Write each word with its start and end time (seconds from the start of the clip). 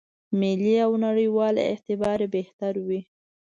ملي 0.39 0.75
او 0.85 0.91
نړېوال 1.05 1.55
اعتبار 1.67 2.19
یې 2.23 2.27
بهتر 2.35 2.73
وي. 2.87 3.01